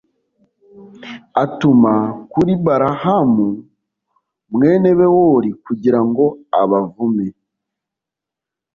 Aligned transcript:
atuma 1.43 1.93
kuri 2.31 2.53
balahamu 2.65 3.47
mwene 4.53 4.89
bewori, 4.99 5.49
kugira 5.65 5.99
ngo 6.07 6.25
abavume 6.61 7.27